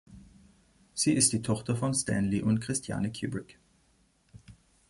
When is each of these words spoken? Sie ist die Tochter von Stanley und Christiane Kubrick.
Sie 0.95 1.13
ist 1.13 1.31
die 1.31 1.43
Tochter 1.43 1.75
von 1.75 1.93
Stanley 1.93 2.41
und 2.41 2.59
Christiane 2.59 3.11
Kubrick. 3.11 3.59